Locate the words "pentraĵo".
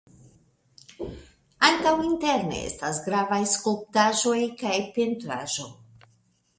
4.99-5.73